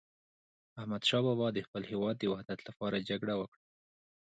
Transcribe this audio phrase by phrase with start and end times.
[0.79, 3.61] احمد شاه بابا د خپل هیواد د وحدت لپاره جګړه وکړه.